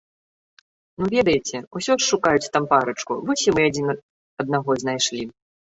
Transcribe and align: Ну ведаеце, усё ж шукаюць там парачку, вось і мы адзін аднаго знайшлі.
Ну 1.03 1.09
ведаеце, 1.15 1.57
усё 1.81 1.93
ж 1.99 2.07
шукаюць 2.11 2.49
там 2.57 2.63
парачку, 2.75 3.21
вось 3.29 3.45
і 3.47 3.51
мы 3.61 3.71
адзін 3.73 3.87
аднаго 4.41 4.71
знайшлі. 4.85 5.23